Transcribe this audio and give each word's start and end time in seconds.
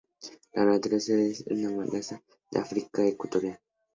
La 0.55 0.65
naturaleza 0.65 1.13
de 1.13 1.19
la 1.21 1.27
isla 1.27 1.45
es 1.53 1.59
una 1.59 1.59
de 1.59 1.61
las 1.61 1.61
más 1.77 1.89
amenazadas 1.89 2.23
del 2.51 2.61
África 2.63 3.05
Ecuatorial. 3.05 3.59